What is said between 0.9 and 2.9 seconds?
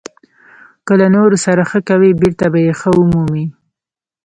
له نورو سره ښه کوې، بېرته به یې ښه